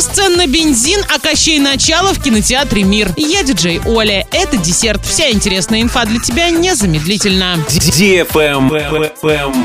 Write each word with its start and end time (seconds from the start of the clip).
Рост 0.00 0.14
цен 0.14 0.36
на 0.36 0.46
бензин, 0.46 1.04
а 1.14 1.18
Кощей 1.18 1.58
начало 1.58 2.14
в 2.14 2.22
кинотеатре 2.22 2.84
«Мир». 2.84 3.12
Я 3.18 3.42
диджей 3.42 3.82
Оля. 3.84 4.26
Это 4.30 4.56
десерт. 4.56 5.04
Вся 5.04 5.30
интересная 5.30 5.82
инфа 5.82 6.06
для 6.06 6.18
тебя 6.18 6.48
незамедлительно. 6.48 7.58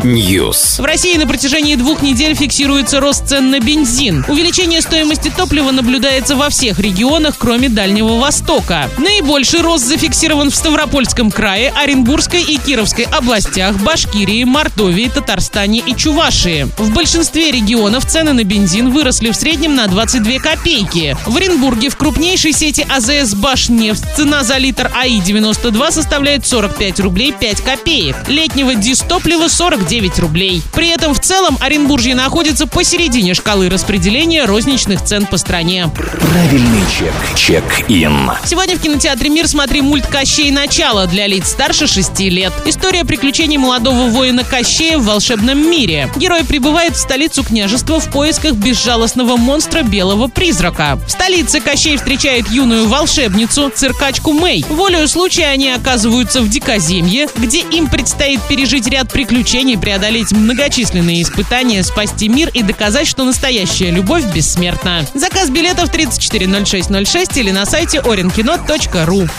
News. 0.03 0.81
В 0.81 0.83
России 0.83 1.15
на 1.15 1.25
протяжении 1.25 1.75
двух 1.75 2.01
недель 2.01 2.35
фиксируется 2.35 2.99
рост 2.99 3.29
цен 3.29 3.49
на 3.49 3.61
бензин. 3.61 4.25
Увеличение 4.27 4.81
стоимости 4.81 5.31
топлива 5.33 5.71
наблюдается 5.71 6.35
во 6.35 6.49
всех 6.49 6.79
регионах, 6.79 7.35
кроме 7.37 7.69
Дальнего 7.69 8.19
Востока. 8.19 8.89
Наибольший 8.97 9.61
рост 9.61 9.85
зафиксирован 9.85 10.51
в 10.51 10.55
Ставропольском 10.55 11.31
крае, 11.31 11.71
Оренбургской 11.77 12.41
и 12.41 12.57
Кировской 12.57 13.05
областях, 13.05 13.77
Башкирии, 13.77 14.43
Мордовии, 14.43 15.07
Татарстане 15.07 15.79
и 15.79 15.95
Чувашии. 15.95 16.67
В 16.77 16.91
большинстве 16.91 17.51
регионов 17.51 18.05
цены 18.05 18.33
на 18.33 18.43
бензин 18.43 18.89
выросли 18.89 19.31
в 19.31 19.35
среднем 19.37 19.75
на 19.75 19.87
22 19.87 20.24
копейки. 20.33 21.15
В 21.25 21.37
Оренбурге 21.37 21.89
в 21.89 21.95
крупнейшей 21.95 22.51
сети 22.51 22.85
АЗС 22.89 23.35
«Башнефть» 23.35 24.03
цена 24.15 24.43
за 24.43 24.57
литр 24.57 24.91
АИ-92 24.93 25.91
составляет 25.91 26.45
45 26.45 26.99
рублей 26.99 27.31
5 27.31 27.61
копеек. 27.61 28.15
Летнего 28.27 28.75
дистоплива 28.75 29.47
49 29.47 30.19
рублей. 30.19 30.61
При 30.73 30.89
этом 30.89 31.13
в 31.13 31.19
целом 31.19 31.57
Оренбуржье 31.61 32.15
находится 32.15 32.67
посередине 32.67 33.33
шкалы 33.33 33.69
распределения 33.69 34.45
розничных 34.45 35.03
цен 35.03 35.25
по 35.27 35.37
стране. 35.37 35.89
Правильный 35.93 36.83
чек. 36.97 37.13
Чек-ин. 37.35 38.31
Сегодня 38.45 38.77
в 38.77 38.81
кинотеатре 38.81 39.29
«Мир» 39.29 39.47
смотри 39.47 39.81
мульт 39.81 40.07
«Кощей. 40.07 40.51
Начало» 40.51 41.05
для 41.05 41.27
лиц 41.27 41.49
старше 41.49 41.87
6 41.87 42.19
лет. 42.21 42.51
История 42.65 43.05
приключений 43.05 43.57
молодого 43.57 44.09
воина 44.09 44.43
Кощея 44.43 44.97
в 44.97 45.05
волшебном 45.05 45.69
мире. 45.69 46.09
Герой 46.15 46.43
прибывает 46.43 46.95
в 46.95 46.99
столицу 46.99 47.43
княжества 47.43 47.99
в 47.99 48.09
поисках 48.09 48.53
безжалостного 48.53 49.37
монстра 49.37 49.83
Белого 49.83 50.14
Призрака. 50.33 50.97
В 51.05 51.11
столице 51.11 51.59
Кощей 51.59 51.97
встречает 51.97 52.49
юную 52.49 52.87
волшебницу, 52.87 53.69
циркачку 53.69 54.31
Мэй. 54.33 54.65
Волею 54.69 55.07
случая 55.07 55.47
они 55.47 55.69
оказываются 55.69 56.41
в 56.41 56.49
Дикоземье, 56.49 57.27
где 57.35 57.59
им 57.59 57.87
предстоит 57.87 58.41
пережить 58.47 58.87
ряд 58.87 59.11
приключений, 59.11 59.77
преодолеть 59.77 60.31
многочисленные 60.31 61.21
испытания, 61.21 61.83
спасти 61.83 62.29
мир 62.29 62.49
и 62.53 62.63
доказать, 62.63 63.07
что 63.07 63.23
настоящая 63.23 63.91
любовь 63.91 64.23
бессмертна. 64.33 65.05
Заказ 65.13 65.49
билетов 65.49 65.89
340606 65.89 67.37
или 67.37 67.51
на 67.51 67.65
сайте 67.65 67.99
orinkino.ru. 67.99 69.29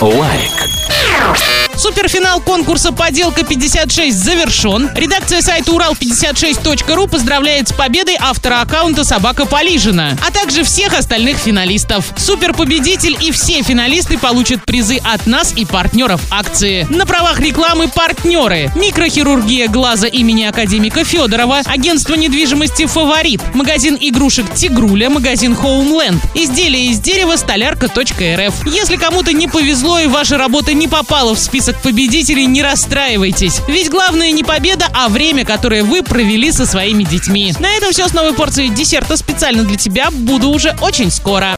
Лайк. 0.00 1.61
Суперфинал 1.82 2.40
конкурса 2.40 2.92
«Поделка 2.92 3.40
56» 3.40 4.12
завершен. 4.12 4.88
Редакция 4.94 5.42
сайта 5.42 5.72
урал56.ру 5.72 7.08
поздравляет 7.08 7.70
с 7.70 7.72
победой 7.72 8.16
автора 8.20 8.60
аккаунта 8.60 9.02
«Собака 9.02 9.46
Полижина», 9.46 10.16
а 10.24 10.30
также 10.30 10.62
всех 10.62 10.96
остальных 10.96 11.38
финалистов. 11.38 12.12
Суперпобедитель 12.16 13.18
и 13.20 13.32
все 13.32 13.64
финалисты 13.64 14.16
получат 14.16 14.64
призы 14.64 14.98
от 15.02 15.26
нас 15.26 15.54
и 15.56 15.64
партнеров 15.64 16.20
акции. 16.30 16.86
На 16.88 17.04
правах 17.04 17.40
рекламы 17.40 17.88
партнеры. 17.88 18.70
Микрохирургия 18.76 19.66
глаза 19.66 20.06
имени 20.06 20.44
академика 20.44 21.02
Федорова, 21.02 21.62
агентство 21.64 22.14
недвижимости 22.14 22.86
«Фаворит», 22.86 23.40
магазин 23.54 23.98
игрушек 24.00 24.54
«Тигруля», 24.54 25.10
магазин 25.10 25.56
«Хоумленд», 25.56 26.22
изделия 26.36 26.86
из 26.86 27.00
дерева 27.00 27.34
столярка.рф. 27.34 28.66
Если 28.66 28.94
кому-то 28.94 29.32
не 29.32 29.48
повезло 29.48 29.98
и 29.98 30.06
ваша 30.06 30.38
работа 30.38 30.74
не 30.74 30.86
попала 30.86 31.34
в 31.34 31.40
список 31.72 31.82
победителей, 31.82 32.46
не 32.46 32.62
расстраивайтесь. 32.62 33.60
Ведь 33.68 33.90
главное 33.90 34.32
не 34.32 34.44
победа, 34.44 34.86
а 34.92 35.08
время, 35.08 35.44
которое 35.44 35.82
вы 35.82 36.02
провели 36.02 36.52
со 36.52 36.66
своими 36.66 37.04
детьми. 37.04 37.52
На 37.58 37.70
этом 37.76 37.92
все 37.92 38.08
с 38.08 38.12
новой 38.12 38.34
порцией 38.34 38.70
десерта 38.70 39.16
специально 39.16 39.64
для 39.64 39.76
тебя. 39.76 40.10
Буду 40.10 40.50
уже 40.50 40.76
очень 40.80 41.10
скоро. 41.10 41.50